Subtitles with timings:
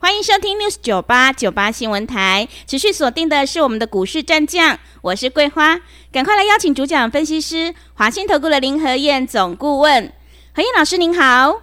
[0.00, 5.80] 欢迎收听 News 九八九八新闻台，持续锁定的是我们的股市战将，我是桂花，
[6.12, 10.12] 赶快来邀请主讲分析师华信投顾的林和燕总顾问，
[10.54, 11.62] 何燕老师您好，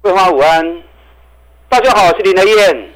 [0.00, 0.82] 桂花午安，
[1.68, 2.95] 大家好，我是林和燕。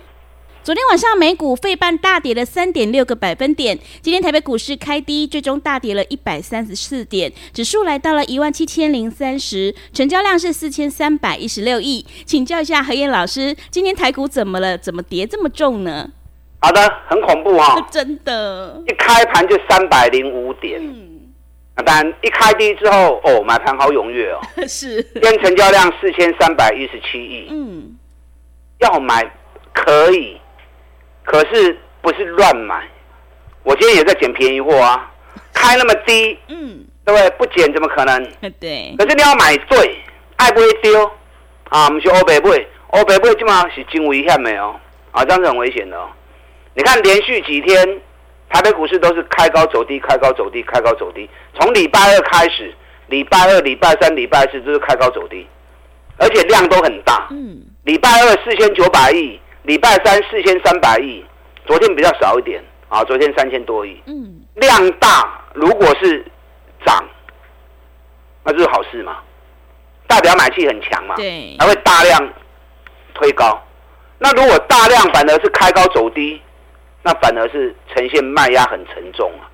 [0.70, 12.06] 昨天晚上美股费半大跌了三点六个百分点，今天台北股市开低，最终大跌了一百三十四点，指数来到了一万七千零三十，成交量是四千三百一十六亿。
[12.24, 14.79] 请教一下何燕老师，今天台股怎么了？
[14.79, 16.09] 怎么跌这么重呢？
[16.60, 21.18] 好的，很恐怖哈、哦， 真的，一开盘就三百零五点，嗯，
[21.84, 27.96] 但一开低之后，哦，买盘好踊跃哦， 是，今天成交量四千三百一十七亿，嗯，
[28.79, 29.29] 要买
[29.73, 30.40] 可以。
[31.24, 32.82] 可是不是乱买，
[33.63, 35.10] 我今天也在捡便宜货啊，
[35.52, 37.30] 开那么低，嗯，对不对？
[37.38, 38.32] 不捡怎么可能？
[38.59, 38.95] 对。
[38.99, 39.99] 可是你要买对，
[40.37, 41.10] 爱不会丢
[41.68, 41.88] 啊！
[41.88, 44.74] 不是欧北贝，欧北贝基本上是真危险的哦，
[45.12, 46.09] 啊，这样是很危险的哦。
[46.74, 48.01] 你看连续几天
[48.49, 51.29] 台北股市都是开高走低，开高走低，开高走低。
[51.59, 52.74] 从礼拜二开始，
[53.09, 55.46] 礼拜二、礼拜三、礼拜四都是开高走低，
[56.16, 57.29] 而且量都很大。
[57.30, 57.60] 嗯。
[57.84, 59.38] 礼拜二四千九百亿。
[59.62, 61.24] 礼拜三四千三百亿，
[61.66, 64.00] 昨天比较少一点啊，昨天三千多亿。
[64.06, 66.25] 嗯，量大，如果是
[66.84, 67.04] 涨，
[68.42, 69.19] 那就是好事嘛，
[70.06, 72.32] 代表买气很强嘛，对，还会大量
[73.14, 73.62] 推高。
[74.19, 76.41] 那如果大量反而是开高走低，
[77.03, 79.44] 那反而是呈现卖压很沉重啊。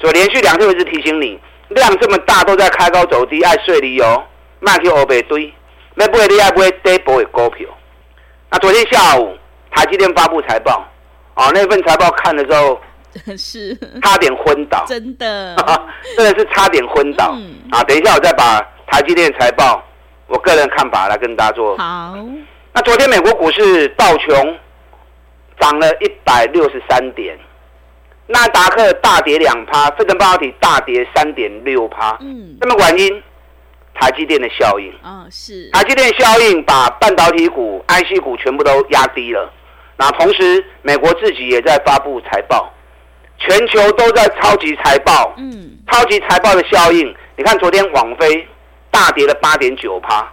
[0.00, 4.24] 所以连续两天我一直提醒你，量这么大都在开高走低，爱碎理由，
[4.60, 5.52] 卖去欧北堆，
[5.94, 7.68] 那不会你爱不会跌不会股票。
[8.50, 9.36] 那昨天下午。
[9.78, 10.84] 台积电发布财报，
[11.34, 12.80] 啊，那份财报看的时候
[13.36, 13.72] 是
[14.02, 15.54] 差点昏倒，真的，
[16.16, 17.32] 真的是差点昏倒。
[17.36, 19.80] 嗯、啊，等一下我再把台积电财报
[20.26, 21.76] 我个人看法来跟大家做。
[21.76, 22.16] 好，
[22.72, 24.58] 那昨天美国股市道琼
[25.60, 27.38] 涨了一百六十三点，
[28.26, 32.18] 纳达克大跌两趴，费城半导体大跌三点六趴。
[32.20, 33.22] 嗯，那么原因？
[34.00, 39.52] 台积电的效应啊，是台积电效应把半导体股、IC 股全部都压低了。
[40.00, 42.72] 那同时，美国自己也在发布财报，
[43.36, 45.34] 全球都在超级财报。
[45.36, 48.46] 嗯，超级财报的效应，你看昨天网飞
[48.92, 50.24] 大跌了八点九趴，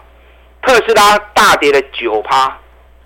[0.62, 2.56] 特斯拉大跌了九趴，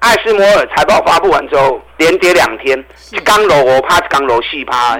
[0.00, 2.84] 艾斯摩尔财报发布完之后连跌两天，
[3.24, 4.98] 刚楼我趴，刚楼细趴。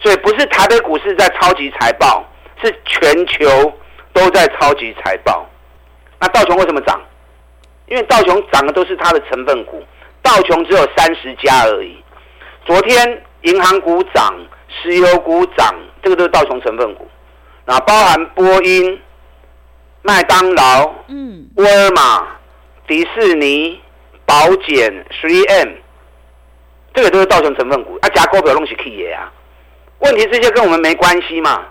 [0.00, 2.24] 所以不是台北股市在超级财报，
[2.62, 3.72] 是全球
[4.12, 5.44] 都在超级财报。
[6.20, 7.00] 那道琼为什么涨？
[7.86, 9.82] 因为道琼涨的都是它的成分股。
[10.24, 11.94] 道琼只有三十家而已。
[12.64, 14.34] 昨天银行股涨，
[14.68, 17.06] 石油股涨，这个都是道琼成分股。
[17.66, 18.98] 那包含波音、
[20.00, 22.26] 麦当劳、嗯、沃尔玛、
[22.86, 23.78] 迪士尼、
[24.24, 25.74] 保检、Three M，
[26.94, 27.98] 这个都是道琼成分股。
[28.00, 29.30] 啊，加股票东西可以啊。
[29.98, 31.66] 问题这些跟我们没关系嘛？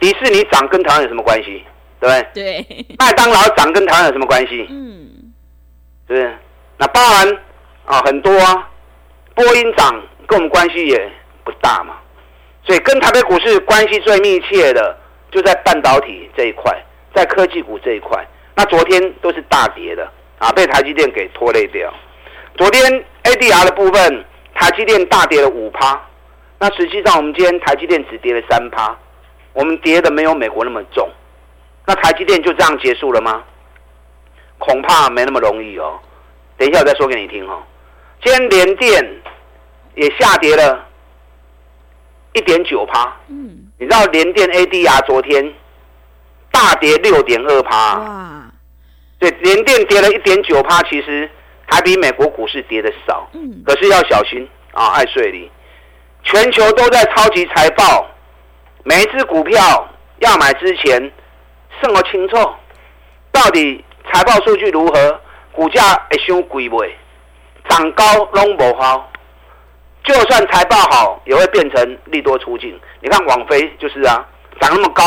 [0.00, 1.64] 迪士尼涨跟台湾有什么关系？
[2.00, 2.64] 对不对？
[2.64, 2.86] 对。
[2.98, 4.66] 麦当劳涨跟台湾有什么关系？
[4.68, 5.32] 嗯，
[6.08, 6.36] 是不是？
[6.76, 7.38] 那包含。
[7.90, 8.68] 啊，很多啊，
[9.34, 11.10] 波音涨跟我们关系也
[11.42, 11.96] 不大嘛，
[12.62, 14.96] 所以跟台北股市关系最密切的
[15.32, 16.72] 就在半导体这一块，
[17.12, 18.24] 在科技股这一块。
[18.54, 20.08] 那昨天都是大跌的
[20.38, 21.92] 啊，被台积电给拖累掉。
[22.56, 24.24] 昨天 ADR 的部分，
[24.54, 26.00] 台积电大跌了五趴，
[26.60, 28.96] 那实际上我们今天台积电只跌了三趴，
[29.52, 31.10] 我们跌的没有美国那么重。
[31.86, 33.42] 那台积电就这样结束了吗？
[34.58, 35.98] 恐怕没那么容易哦。
[36.56, 37.60] 等一下我再说给你听哦。
[38.22, 39.20] 今天联电
[39.94, 40.86] 也下跌了
[42.34, 45.54] 一点九趴，嗯，你知道联电 ADR 昨天
[46.50, 48.52] 大跌六点二趴，哇，
[49.18, 51.28] 对，联电跌了一点九趴，其实
[51.66, 55.50] 还比美国股市跌的少，嗯，可是要小心啊，爱税率，
[56.22, 58.06] 全球都在超级财报，
[58.84, 59.88] 每一只股票
[60.18, 61.10] 要买之前
[61.80, 62.36] 慎而清楚，
[63.32, 63.82] 到底
[64.12, 65.20] 财报数据如何，
[65.52, 66.84] 股价会伤贵不？
[67.70, 69.08] 涨高拢不好，
[70.02, 72.78] 就算财报好，也会变成利多出尽。
[73.00, 74.26] 你看网飞就是啊，
[74.60, 75.02] 涨那么高，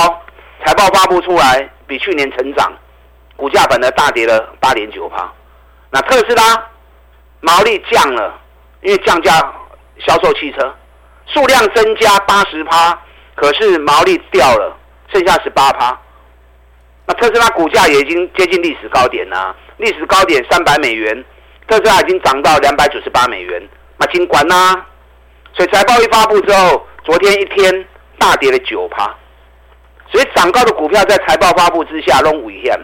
[0.65, 2.71] 财报发布出来比去年成长，
[3.36, 5.30] 股价反而大跌了八点九趴。
[5.92, 6.68] 那特斯拉
[7.42, 8.39] 毛利降了，
[8.81, 9.33] 因为降价
[10.00, 10.74] 销售汽车
[11.25, 12.98] 数量增加八十趴，
[13.36, 14.74] 可是毛利掉了，
[15.12, 16.00] 剩下十八趴。
[17.06, 21.25] 那特斯拉股价也已经接近历史高点啦，历史高点三百美元，
[21.68, 23.62] 特斯拉已经涨到两百九十八美元，
[23.98, 24.86] 那尽管呐。
[25.56, 27.86] 所以财报一发布之后，昨天一天
[28.18, 29.13] 大跌了九趴。
[30.12, 32.80] 所以涨高的股票在财报发布之下拢危险，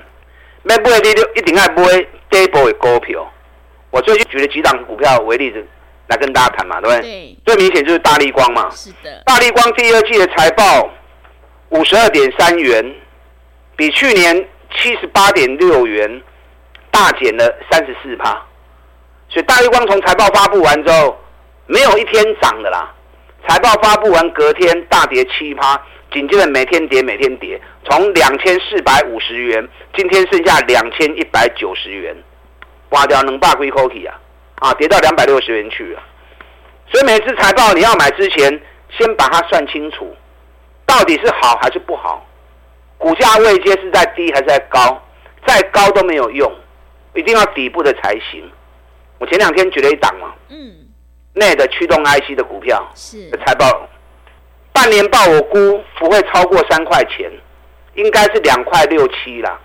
[0.63, 1.83] 买不会你就一定要买
[2.29, 3.31] 底部的股票。
[3.91, 5.65] 我最近举了几档股票为例子
[6.07, 7.01] 来跟大家谈嘛，对不对？
[7.01, 7.37] 对。
[7.45, 8.69] 最明显就是大立光嘛。
[8.71, 9.21] 是的。
[9.25, 10.89] 大立光第二季的财报
[11.69, 12.95] 五十二点三元。
[13.75, 14.35] 比去年
[14.75, 16.21] 七十八点六元
[16.91, 18.45] 大减了三十四趴，
[19.29, 21.17] 所以大立光从财报发布完之后，
[21.67, 22.93] 没有一天涨的啦。
[23.47, 25.79] 财报发布完隔天大跌七趴，
[26.11, 32.15] 紧接着每天跌每天跌，从两千四百五十元，今天剩下两千一百九十元，
[32.89, 34.19] 挖掉能霸归 Koki 啊，
[34.59, 36.01] 啊跌到两百六十元去了。
[36.91, 40.15] 所以每次财报你要买之前，先把它算清楚，
[40.87, 42.25] 到底是好还是不好。
[42.97, 45.01] 股价位阶是在低还是在高？
[45.45, 46.51] 再高都没有用，
[47.13, 48.51] 一定要底部的才行。
[49.19, 50.73] 我前两天举了一档嘛，嗯，
[51.33, 53.87] 内的驱动 IC 的股票是财报，
[54.73, 57.31] 半年报我估不会超过三块钱，
[57.95, 59.59] 应该是两块六七啦。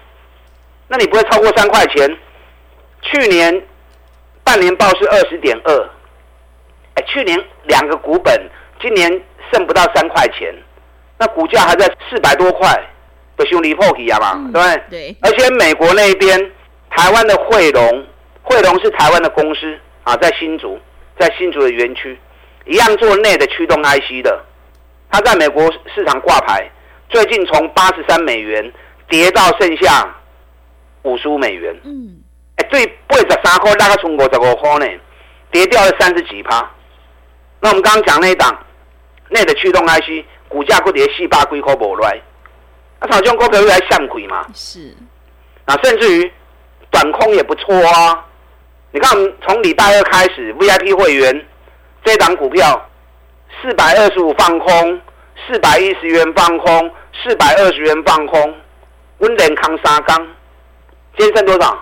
[0.89, 2.19] 那你不会超过三块钱？
[3.03, 3.63] 去年
[4.43, 5.91] 半年报是二十点二，
[6.95, 9.09] 哎，去年两个股本，今年
[9.53, 10.55] 剩不到三块钱，
[11.19, 12.91] 那股价还在四百多块。
[13.37, 14.85] 的兄弟破皮啊嘛，嗯、对不对？
[14.89, 15.17] 对。
[15.23, 16.39] 而且美国那边，
[16.91, 18.07] 台湾的汇龙，
[18.45, 20.79] 慧龙是台湾的公司啊，在新竹，
[21.19, 22.17] 在新竹的园区，
[22.67, 24.45] 一样做内的驱动 IC 的，
[25.11, 26.71] 它在美国市场挂牌，
[27.09, 28.73] 最近从八十三美元
[29.09, 30.15] 跌到剩下
[31.03, 31.75] 五十五美元。
[31.85, 32.21] 嗯。
[32.57, 34.87] 哎，对，八十三块，大概从五十五块呢，
[35.51, 36.71] 跌掉了三十几趴。
[37.61, 38.57] 那我们刚刚讲那一档
[39.31, 42.21] 内的驱动 IC，股价不跌四八几块不来。
[43.01, 44.47] 那炒这种股票又来向鬼嘛？
[44.53, 44.95] 是，
[45.67, 46.33] 那甚至于
[46.91, 48.27] 短空也不错啊。
[48.95, 51.45] 你看，我们从礼拜二开始，VIP 会员
[52.05, 52.89] 这档股票
[53.61, 55.01] 四百二十五放空，
[55.49, 58.55] 四百一十元放空，四百二十元放空，
[59.19, 60.17] 温连康沙钢，
[61.19, 61.77] 今天剩多少？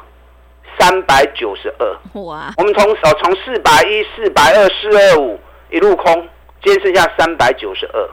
[0.79, 2.21] 三百九十二。
[2.23, 2.55] 哇！
[2.57, 5.39] 我们从呃从四百一、四百二、四二五
[5.69, 6.27] 一路空，
[6.65, 8.11] 今天剩下三百九十二。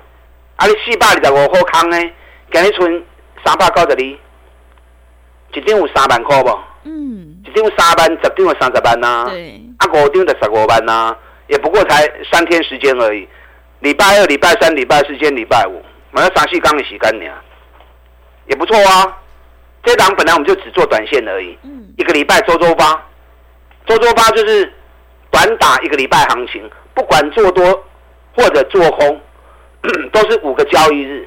[0.57, 1.97] 啊，你四百二十五好康呢？
[2.51, 3.05] 今日存
[3.45, 3.95] 三百九十二，
[5.53, 6.49] 一张有三万块不？
[6.83, 9.25] 嗯，一张有三万，十张有三十万呐、啊。
[9.29, 11.17] 对，啊五张就十五万呐、啊，
[11.47, 13.27] 也不过才三天时间而已。
[13.79, 15.81] 礼拜二、礼拜三、礼拜四、兼礼拜五，
[16.11, 17.31] 马上三四天的时间呢，
[18.47, 19.17] 也不错啊。
[19.83, 23.01] 这档本来我们就只做短线而已，嗯，一个礼拜周周八，
[23.87, 24.71] 周周八就是
[25.31, 27.85] 短打一个礼拜行情，不管做多
[28.35, 29.21] 或者做空，
[30.11, 31.25] 都是五个交易日。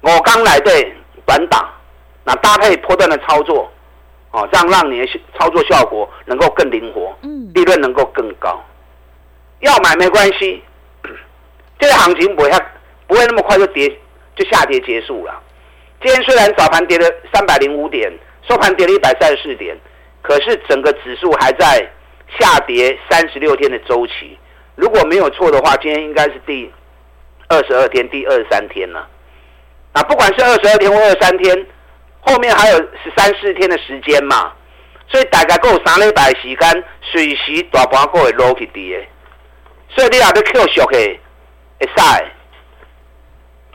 [0.00, 0.94] 我刚来对
[1.26, 1.68] 短打，
[2.24, 3.70] 那搭配波段的操作，
[4.38, 8.62] 哦，这样让你的操作效果能够更灵活，嗯，利润能够更高。
[9.60, 10.62] 要买没关系，
[11.80, 12.50] 这个行情不会
[13.08, 13.88] 不会那么快就跌
[14.36, 15.42] 就下跌结束了。
[16.00, 18.12] 今天虽然早盘跌了三百零五点，
[18.48, 19.76] 收盘跌了一百三十四点，
[20.22, 21.84] 可是整个指数还在
[22.38, 24.38] 下跌三十六天的周期。
[24.76, 26.72] 如果没有错的话，今天应该是第
[27.48, 29.08] 二十二天、第二十三天了。
[29.92, 31.66] 啊，不管是二十二天或二十三天，
[32.28, 34.52] 后面还有十三四天的时间嘛，
[35.08, 39.08] 所以大概够三礼拜时间，随时大盘都会落去跌。
[39.88, 41.20] 所以你要去 Q 小 K，
[41.80, 42.24] 会使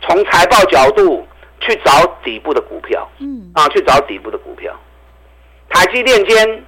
[0.03, 1.27] 从财报角度
[1.59, 4.71] 去找底部的股票，嗯，啊，去找底部的股票。
[5.69, 6.63] 台积电间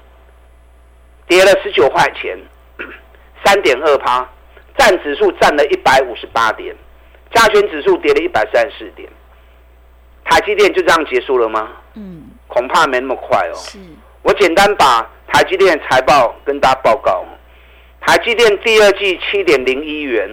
[1.28, 2.36] 跌了十九块钱，
[3.46, 4.28] 三点二趴，
[4.78, 6.76] 占指数占了一百五十八点，
[7.32, 9.08] 加权指数跌了一百三十四点。
[10.26, 11.70] 台积电就这样结束了吗？
[11.94, 13.56] 嗯，恐怕没那么快哦。
[13.56, 13.80] 是，
[14.24, 17.24] 我简单把台积电财报跟大家报告。
[18.02, 20.30] 台积电第二季七点零一元，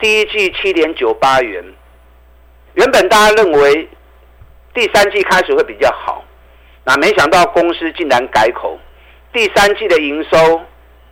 [0.00, 1.64] 第一季七点九八元。
[2.74, 3.88] 原本大家认为
[4.74, 6.22] 第三季开始会比较好，
[6.84, 8.78] 那没想到公司竟然改口，
[9.32, 10.60] 第三季的营收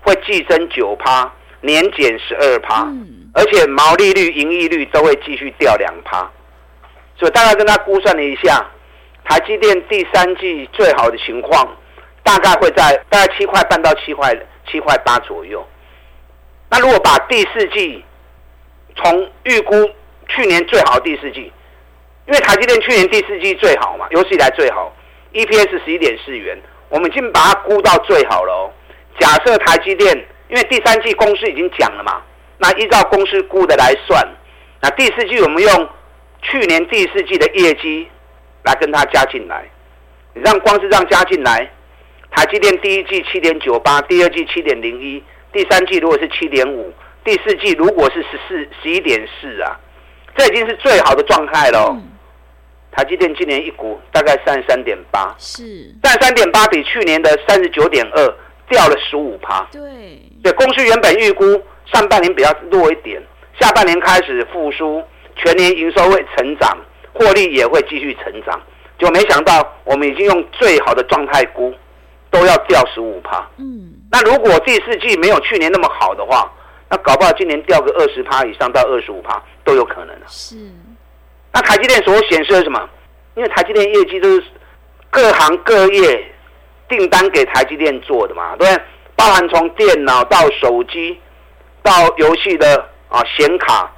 [0.03, 2.87] 会季增九趴，年减十二趴，
[3.35, 6.31] 而且毛利率、盈利率都会继续掉两趴。
[7.19, 8.65] 所以大概跟他估算了一下，
[9.25, 11.67] 台积电第三季最好的情况，
[12.23, 14.37] 大概会在大概七块半到七块
[14.71, 15.67] 七块八左右。
[16.69, 18.05] 那如果把第四季
[18.97, 19.91] 从预估
[20.29, 21.53] 去年最好的第四季，
[22.27, 24.93] 因为台积电去年第四季最好嘛，有史以来最好
[25.33, 28.73] ，EPS 十一点四元，我们已经把它估到最好了哦。
[29.19, 30.13] 假设台积电，
[30.49, 32.21] 因为第三季公司已经讲了嘛，
[32.59, 34.27] 那依照公司估的来算。
[34.81, 35.89] 那第四季我们用
[36.43, 38.09] 去年第四季的业绩
[38.65, 39.65] 来跟它加进来，
[40.35, 41.71] 你让光是这样加进来，
[42.31, 46.93] 台积电第一季七点九八，第二季七点零一，第三季如果是七点五，
[47.25, 49.79] 第四季如果是十四十一点四啊，
[50.37, 51.91] 这已经是最好的状态了。
[51.91, 52.03] 嗯、
[52.93, 58.35] 台积电今年一股大概三十三点八，是三十三点八比去年的三十九点二
[58.69, 59.67] 掉了十五趴。
[59.73, 59.81] 对，
[60.43, 61.45] 对，公司原本预估
[61.87, 63.23] 上半年比较弱一点，
[63.59, 65.03] 下半年开始复苏，
[65.37, 66.77] 全年营收会成长，
[67.13, 68.61] 获利也会继续成长。
[68.99, 71.75] 就没想到我们已经用最好的状态估。
[72.29, 76.53] 都要掉十五趴，嗯，那如果第四季没有去年那么好的话，
[76.91, 80.27] 那搞不好今年掉个二十趴以上到二十五趴都有可能了。
[80.27, 80.57] 是，
[81.55, 82.87] 那台积电所显示的什么？
[83.37, 84.45] 因为台积电业绩都是
[85.09, 86.31] 各行各业
[86.89, 88.85] 订单给台积电做的嘛，对不对？
[89.15, 91.19] 包含从电脑到手机
[91.83, 93.91] 到游戏的啊显卡，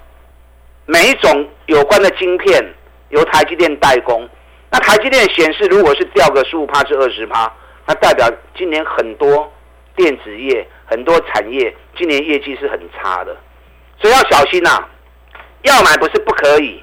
[0.90, 2.64] 每一种有关的晶片
[3.10, 4.26] 由台积电代工。
[4.70, 7.52] 那台积电显示，如果是掉个十五趴至二十趴。
[7.86, 8.26] 那代表
[8.56, 9.52] 今年很多
[9.94, 13.36] 电子业、很多产业今年业绩是很差的，
[14.00, 14.82] 所以要小心呐、
[15.62, 16.82] 要买不是不可以，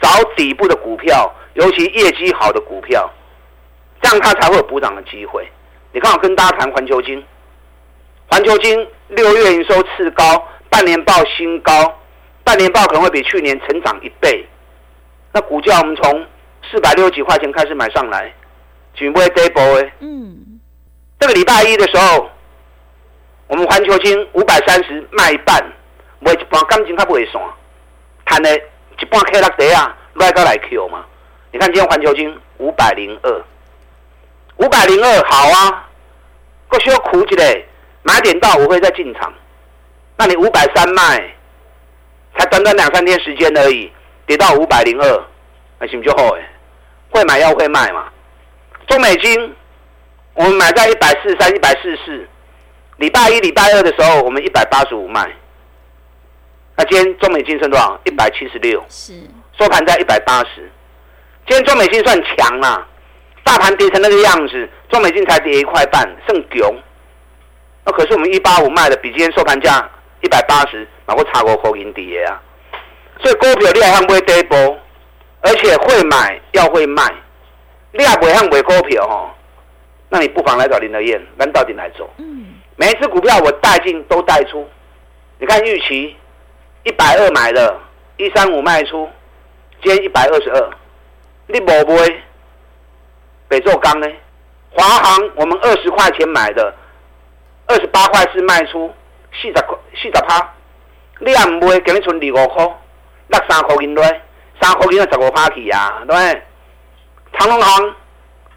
[0.00, 3.08] 找底部的股票，尤其业绩好的股票，
[4.00, 5.44] 这样它才会有补涨的机会。
[5.92, 7.24] 你看我跟大家谈环球晶，
[8.28, 10.24] 环球晶六月营收次高，
[10.70, 11.72] 半年报新高，
[12.44, 14.46] 半年报可能会比去年成长一倍。
[15.32, 16.24] 那股价我们从
[16.70, 18.32] 四百六十几块钱开始买上来。
[18.96, 20.60] 全部会 double 哎，嗯，
[21.18, 22.30] 这个礼拜一的时候，
[23.48, 25.60] 我们环球金五百三十卖一半，
[26.20, 27.44] 卖一半钢筋它不会算，
[28.24, 31.04] 摊的一半 K 六折啊，来个来 Q 嘛？
[31.50, 33.44] 你看今天环球金五百零二，
[34.58, 35.88] 五百零二好啊，
[36.68, 37.64] 够需要苦一点，
[38.04, 39.34] 买点到我会再进场。
[40.16, 41.34] 那你五百三卖，
[42.36, 43.90] 才短短两三天时间而已，
[44.26, 45.24] 跌到五百零二，
[45.78, 46.50] 那行不就好哎？
[47.10, 48.08] 会买要会卖嘛。
[48.86, 49.54] 中美金，
[50.34, 52.28] 我们买在一百四十三、一百四十四。
[52.96, 55.30] 礼拜一、礼拜二的时候，我们一百八十五卖。
[56.76, 58.00] 那今天中美金剩多少？
[58.04, 58.84] 一百七十六。
[58.88, 59.14] 是。
[59.58, 60.70] 收盘在一百八十。
[61.46, 62.86] 今天中美金算强啦，
[63.42, 66.74] 大盘跌成那个样子，中美金才跌一块半，剩九。
[67.84, 69.88] 那可是我们一八五卖的，比今天收盘价
[70.22, 72.40] 一百八十，哪会差过口银跌啊？
[73.20, 74.78] 所以股票你还会跌波，
[75.40, 77.02] 而且会买要会卖。
[77.92, 79.30] 你也不会买股票哦，
[80.08, 82.10] 那你不妨来找林德燕，咱到底来做。
[82.18, 84.68] 嗯，每一只股票我带进都带出。
[85.38, 86.16] 你看玉期
[86.82, 87.78] 一百二买的，
[88.16, 89.08] 一三五卖出，
[89.82, 90.70] 今天一百二十二。
[91.46, 92.22] 你不买
[93.46, 94.08] 北做钢呢？
[94.70, 96.74] 华航我们二十块钱买的，
[97.66, 98.92] 二十八块四卖出，
[99.32, 100.53] 四十块四十趴。
[101.20, 102.64] 你也不买，给你存二五块，
[103.28, 104.20] 落三块银来，
[104.60, 106.42] 三块银十五趴起啊，对不对？
[107.38, 107.94] 长隆行，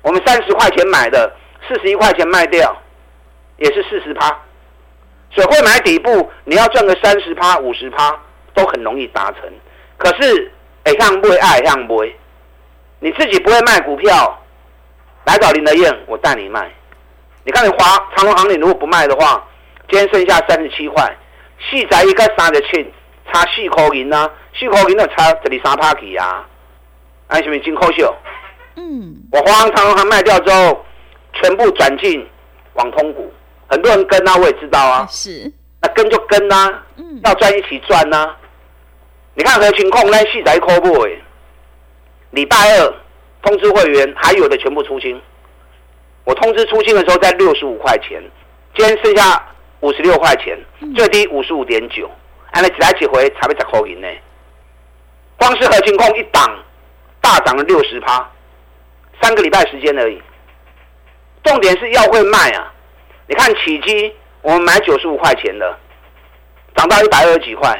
[0.01, 1.31] 我们三十块钱买的，
[1.67, 2.75] 四十一块钱卖掉，
[3.57, 4.27] 也是四十趴。
[5.31, 8.17] 所以会买底部，你要赚个三十趴、五十趴
[8.53, 9.41] 都很容易达成。
[9.97, 10.51] 可是，
[10.83, 12.15] 哎，像不会爱，像不会，
[12.99, 14.39] 你自己不会卖股票，
[15.25, 16.71] 来找林德燕，我带你卖。
[17.43, 17.77] 你看你华
[18.15, 19.43] 长隆行，你如果不卖的话，
[19.89, 21.03] 今天剩下三十七块，
[21.59, 22.85] 四仔一个三十七，
[23.31, 26.47] 差四块银啊，四块银就差十二三趴起啊，
[27.27, 28.03] 哎，是不是真可惜？
[28.75, 30.85] 嗯，我华航、长荣航卖掉之后，
[31.33, 32.25] 全部转进
[32.73, 33.31] 网通股，
[33.67, 35.07] 很多人跟啊，我也知道啊。
[35.09, 38.35] 是，那跟就跟啊，嗯，要赚一起赚啊。
[39.33, 40.09] 你看何情况？
[40.09, 41.05] 那细仔块不？
[42.31, 42.93] 礼拜二
[43.41, 45.19] 通知会员，还有的全部出清。
[46.23, 48.21] 我通知出清的时候在六十五块钱，
[48.75, 49.43] 今天剩下
[49.81, 50.57] 五十六块钱，
[50.96, 52.10] 最低五十五点九，
[52.51, 54.07] 按了几来几回才会才扣赢呢？
[55.38, 56.63] 光是核情况一档
[57.22, 58.27] 大涨了六十趴。
[59.22, 60.22] 三个礼拜时间而已，
[61.43, 62.72] 重点是要会卖啊！
[63.27, 65.77] 你看起基，我们买九十五块钱的，
[66.75, 67.75] 涨到一百二十几块。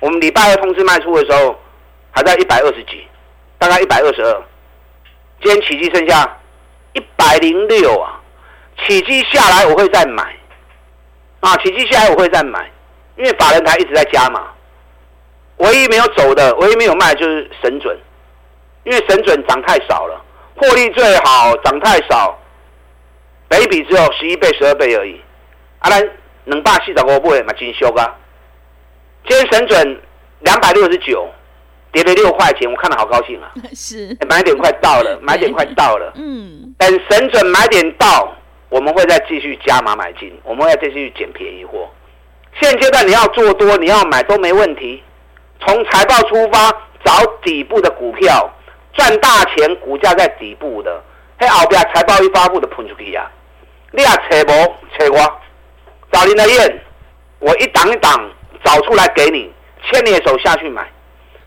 [0.00, 1.58] 我们礼拜二通知卖出的时候，
[2.10, 3.06] 还在一百二十几，
[3.58, 4.42] 大概一百二十二。
[5.42, 6.38] 今天起基剩下
[6.92, 8.20] 一百零六啊！
[8.86, 10.36] 起基下来我会再买
[11.44, 11.54] 啊！
[11.58, 12.70] 奇迹下来我会再买，
[13.16, 14.48] 因为法人台一直在加嘛。
[15.58, 17.96] 唯一没有走的，唯一没有卖就是神准，
[18.84, 20.24] 因为神准涨太少了。
[20.56, 22.38] 获利最好，涨太少，
[23.46, 25.20] 本益比只有十一倍、十二倍而已。
[25.80, 26.10] 啊，咱
[26.44, 28.14] 两百四十五倍嘛，真俗啊！
[29.28, 30.00] 今天神准
[30.40, 31.28] 两百六十九，
[31.92, 33.52] 跌了六块钱，我看了好高兴啊！
[33.76, 36.12] 是，买点快到了， 买点快到了。
[36.16, 38.34] 嗯，等神准买点到，
[38.68, 41.88] 我们会再继续加码买进，我们会再继续捡便宜货。
[42.60, 45.02] 现阶段你要做多，你要买都没问题。
[45.60, 46.70] 从财报出发，
[47.04, 48.52] 找底部的股票
[48.92, 51.02] 赚大钱，股价在底部的，
[51.38, 53.30] 嘿，后边财报一发布的喷出去呀、啊！
[53.92, 55.40] 你也扯无扯我，
[56.12, 56.80] 找林德燕，
[57.38, 58.30] 我一档一档
[58.64, 59.52] 找出来给你，
[59.90, 60.86] 牵你的手下去买，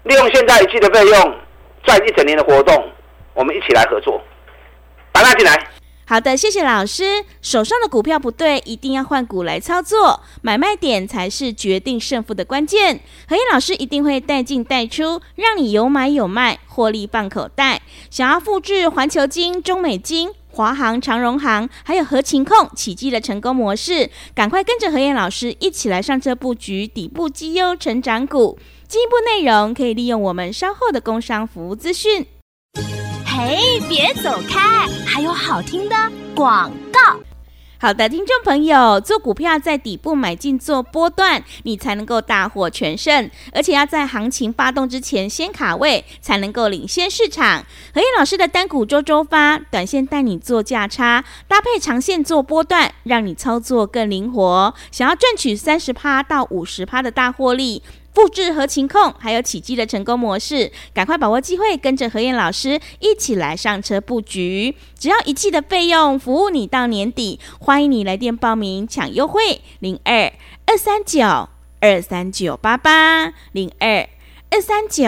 [0.03, 1.36] 利用现在一季的费用
[1.83, 2.89] 赚一整年的活动，
[3.33, 4.21] 我们一起来合作，
[5.12, 5.57] 把它进来。
[6.10, 7.26] 好的，谢谢老师。
[7.42, 13.02] 手上的股票不对，一定要换股来操作，买卖点才是决定胜负的关键。
[13.28, 17.82] 何燕老师一定会带进带出，让你有买有卖，获利放口袋。
[18.10, 28.58] 想要复制环球金、中美金、华航、长荣航，还有合情控、奇迹的成功模式，赶快跟着何燕老师一起来上车布局底部绩优成长股。
[28.88, 32.26] 进一步内容可以利用我们稍后的工商服务资讯。
[33.38, 34.88] 嘿，别走开！
[35.06, 35.96] 还有好听的
[36.34, 37.00] 广告。
[37.79, 47.63] 好的，听众朋友，做股票在底部买进做波段，你才能够大获全胜，而且要在行情发动之前先卡位，才能够领先市场。
[47.94, 54.74] 和彦老师的单股周周发，短线带你做价差，搭配长线做波段，让你操作更灵活。
[54.91, 57.84] 想要赚取三十趴到五十趴的大获利。
[58.17, 64.74] 复制合勤控还有起基的成功模式，赶快把握机会，跟着何燕老师一起来上车布局。
[64.97, 67.39] 只要一季的费用，服务你到年底。
[67.59, 70.33] 欢迎你来电报名抢优惠，零二
[70.65, 71.47] 二三九
[71.79, 74.09] 二三九八八零二
[74.50, 75.05] 二三九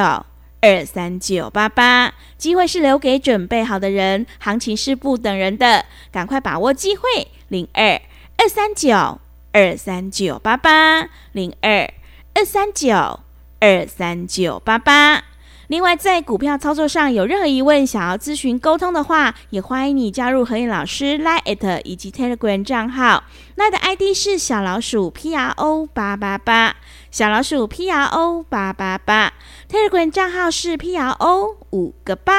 [0.62, 2.14] 二三九八八。
[2.38, 8.00] 机会是留给准备好的人，行情是不等人的，赶快把握机会，零二
[8.38, 9.20] 二三九
[9.52, 11.92] 二三九八八零二。
[12.34, 13.20] 二三九
[13.60, 15.24] 二三九八八。
[15.68, 23.24] 另外，在股票操作上有任何疑问，想要咨询沟通的话，也欢迎你加入和彦老师 Line@ 以及 Telegram 账号。
[23.56, 26.76] 那的 ID 是小老鼠 P R O 八八八，
[27.12, 29.34] 小老鼠 P R O 八八八。
[29.70, 32.34] Telegram 账号是 P R O 五个八。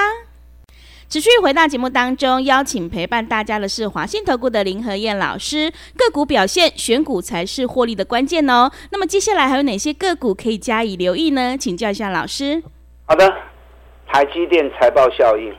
[1.11, 5.68] 持续回到节目当中，邀请陪伴大家的是华信投顾的林和燕老师。
[5.96, 8.70] 个股表现，选股才是获利的关键哦。
[8.92, 11.57] 那么接下来还有哪些个股可以加以留意呢？
[11.59, 12.62] 请教一下老师。
[13.07, 13.29] 好的，
[14.07, 15.53] 台积电财报效应。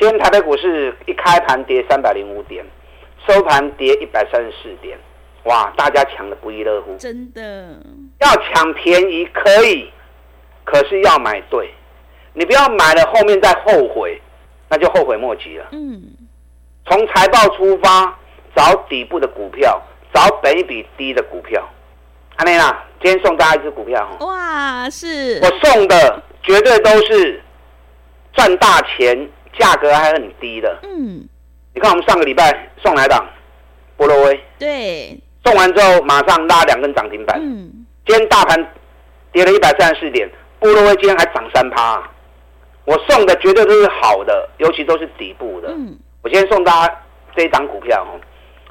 [0.00, 2.66] 今天台北股市一开盘跌三百零五点，
[3.28, 4.98] 收盘跌一百三十四点。
[5.44, 6.96] 哇，大家抢得不亦乐乎。
[6.96, 7.80] 真的，
[8.18, 9.88] 要抢便宜可以，
[10.64, 11.70] 可是要买对。
[12.34, 14.20] 你不要买了后面再后悔。
[14.68, 15.66] 那就后悔莫及了。
[15.72, 16.02] 嗯，
[16.86, 18.16] 从财报出发，
[18.54, 19.80] 找底部的股票，
[20.12, 21.66] 找本益比低的股票。
[22.36, 22.70] 阿内娜，
[23.02, 24.08] 今天送大家一只股票。
[24.20, 25.40] 哇，是！
[25.42, 27.42] 我送的绝对都是
[28.34, 30.78] 赚大钱，价格还很低的。
[30.82, 31.26] 嗯，
[31.74, 33.26] 你看我们上个礼拜送哪档？
[33.96, 34.40] 波罗威。
[34.58, 35.18] 对。
[35.44, 37.38] 送完之后马上拉两根涨停板。
[37.40, 37.86] 嗯。
[38.04, 38.72] 今天大盘
[39.32, 42.02] 跌了一百三十四点，波罗威今天还涨三趴。
[42.86, 45.68] 我送的绝对都是好的，尤其都是底部的。
[45.70, 47.02] 嗯，我今天送大家
[47.34, 48.14] 这一档股票哦，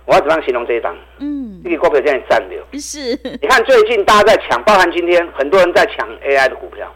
[0.06, 0.96] 我要怎么样形容这一档？
[1.20, 3.20] 嗯，这个股票现在占流是。
[3.42, 6.90] 你看最近大家在抢，包含今天很多人在抢 AI 的股票，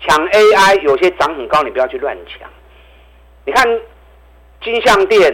[0.00, 2.50] 抢 AI 有些涨很高，你不要去乱抢。
[3.46, 3.64] 你看
[4.60, 5.32] 金像电、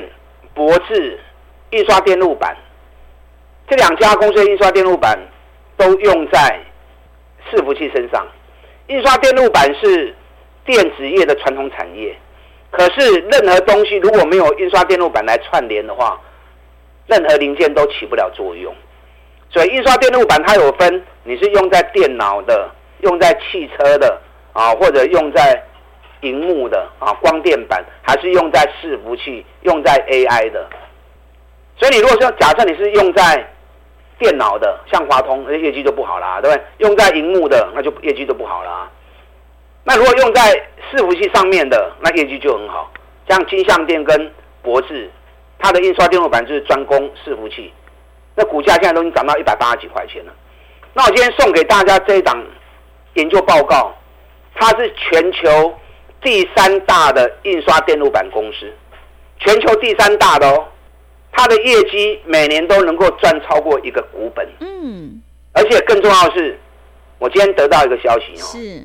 [0.53, 1.19] 博智、
[1.71, 2.55] 印刷电路板
[3.67, 5.19] 这两家公司的印刷电路板
[5.79, 6.61] 都用在
[7.51, 8.27] 伺服器身上，
[8.89, 10.15] 印刷电路板是。
[10.67, 12.15] 电子业的传统产业，
[12.71, 16.21] 可是任何东西如果没有印刷电路板来串联的话，
[17.07, 18.75] 任何零件都起不了作用。
[19.49, 22.69] 所以印刷电路板它有分，你是用在电脑的，
[23.03, 24.21] 用在汽车的
[24.53, 25.63] 啊，或者用在
[26.23, 30.67] 荧幕的啊，光电板，还是用在伺服器、用在 AI 的。
[31.79, 33.49] 所以你如果说假设你是用在
[34.19, 36.65] 电脑的，像华通，那业绩就不好啦，对不对？
[36.79, 38.91] 用在荧幕的，那就业绩就不好啦。
[39.89, 40.53] 那如果用在
[40.91, 42.91] 伺服器上面的，那业绩就很好。
[43.29, 45.09] 像金相电跟博智，
[45.61, 47.73] 它的印刷电路板就是专攻伺服器，
[48.35, 50.33] 那股价现在都已经涨到一百八十几块钱了。
[50.93, 52.45] 那我今天送给大家这一档
[53.15, 53.95] 研究报告，
[54.57, 55.73] 它是全球
[56.21, 58.69] 第三大的印刷电路板公司，
[59.39, 60.67] 全球第三大的哦，
[61.31, 64.49] 它的业绩每年都能够赚超过一个股本。
[64.59, 65.23] 嗯，
[65.53, 66.59] 而且更重要的是，
[67.21, 68.85] 我今天得到一个消息哦，是。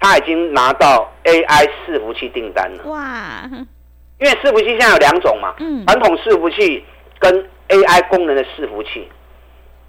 [0.00, 2.84] 他已经拿到 AI 伺服器订单了。
[2.84, 3.48] 哇！
[4.20, 6.84] 因为伺服器现在有两种嘛，嗯，传统伺服器
[7.18, 7.32] 跟
[7.68, 9.08] AI 功能的伺服器。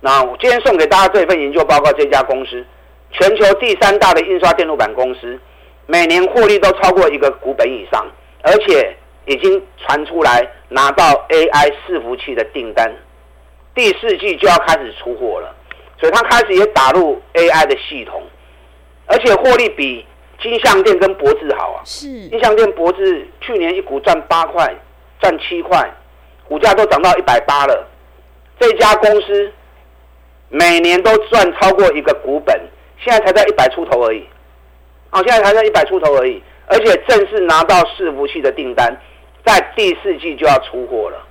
[0.01, 2.63] 那我今天送给大家这份研究报告，这家公司
[3.11, 5.39] 全球第三大的印刷电路板公司，
[5.87, 8.05] 每年获利都超过一个股本以上，
[8.43, 8.95] 而且
[9.25, 12.93] 已经传出来拿到 AI 伺服器的订单，
[13.73, 15.55] 第四季就要开始出货了，
[15.99, 18.21] 所以他开始也打入 AI 的系统。
[19.09, 20.05] 而且获利比
[20.39, 21.81] 金像电跟博智好啊。
[21.83, 22.07] 是。
[22.29, 24.73] 金像电、博智去年一股赚八块，
[25.19, 25.89] 赚七块，
[26.47, 27.87] 股价都涨到一百八了。
[28.59, 29.51] 这家公司
[30.47, 32.55] 每年都赚超过一个股本，
[33.03, 34.25] 现在才在一百出头而已。
[35.11, 38.95] 哦，现在才在一百出头而已，而且正式拿到伺服器的订单，
[39.43, 41.25] 在第四季就要出货了。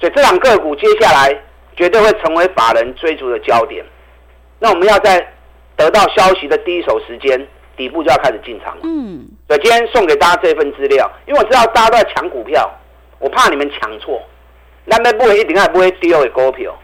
[0.00, 1.38] 所以这两个股接下来
[1.76, 3.84] 绝对会成为法人追逐的焦点。
[4.58, 5.33] 那我们要在
[5.84, 8.80] 得到消息的第一手时间，底部就要开始进场了。
[8.84, 12.70] 嗯，所以今天送给大家这份资料，因为我知道大家都在抢股票，
[13.18, 14.22] 我怕你们抢错。
[14.86, 16.74] 那么不会一定还不会丢给股票，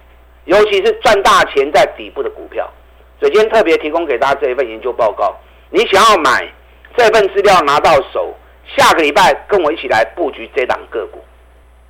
[0.45, 2.71] 尤其是赚大钱在底部的股票。
[3.19, 5.35] 所以今天特别提供给大家这一份研究报告。
[5.71, 6.53] 你想要买
[6.95, 8.35] 这份资料拿到手，
[8.77, 11.19] 下个礼拜跟我一起来布局这档个股。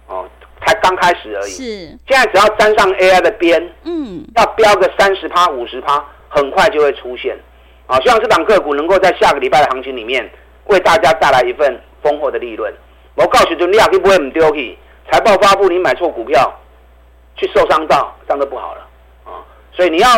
[0.07, 0.29] 哦，
[0.65, 1.51] 才刚开始而已。
[1.51, 1.63] 是。
[2.07, 7.37] 现在只要沾上 AI 的边，嗯，要标个三十趴、五十趴，很快就会出现。
[7.87, 10.31] 啊，希望这档个股能够在下个礼拜的行情里面，
[10.67, 12.73] 为大家带来一份丰厚的利润。
[13.17, 14.79] 我告诉你，你也不会唔丢弃。
[15.11, 16.57] 财报发布，你买错股票，
[17.35, 18.81] 去受伤到，这样都不好了
[19.25, 19.43] 啊！
[19.73, 20.09] 所以你要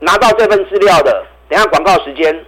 [0.00, 2.44] 拿到这份资料的，等下广告时间，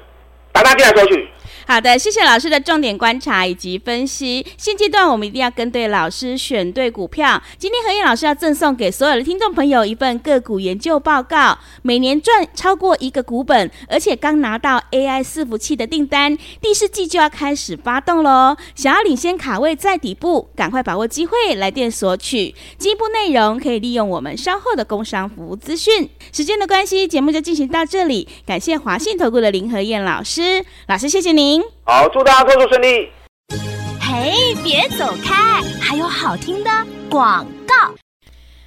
[0.50, 1.28] 打电话进来索取。
[1.66, 4.44] 好的，谢谢老师的重点观察以及分析。
[4.58, 7.40] 现阶段我们一定要跟对老师，选对股票。
[7.56, 18.56] 今天何燕老师要赠送给所有的听众朋友一份个股研究报告，每年赚超过一个股本，而且刚拿到 AI 伺服器的订单，第四季就要开始发动喽。
[18.74, 22.54] 想要领先卡位在底部，赶快把握机会，来电索取。
[22.76, 26.08] 进一步内容可以利用我们稍后的工商服务资讯。
[26.32, 28.26] 时间的关系，节目就进行到这里。
[28.44, 31.51] 感谢华信投顾的林和燕老师，老师谢谢您。
[31.84, 33.10] 好，祝大家工作顺利。
[34.00, 36.70] 嘿，别走开，还有好听的
[37.10, 37.74] 广告。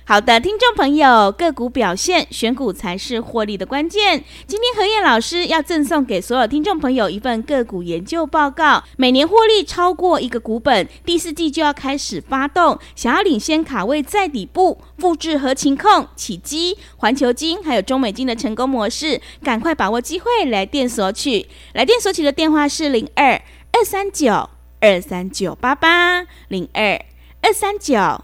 [0.07, 4.23] 好的，听众朋友，个股表现，选股才是获利的关键。
[4.45, 12.77] 今天何燕老师要赠送给所有听众朋友一份个股研究报告，每年获利超过一个股本，第四季就要开始发动。
[12.95, 21.47] 想要领先卡位在底部，复制合情控、启基、环球金还有中美金的成功模式，赶快把握机会来电索取。
[21.73, 23.41] 来电索取的电话是零二
[23.71, 27.03] 二三九二三九八八零二
[27.41, 28.23] 二三九。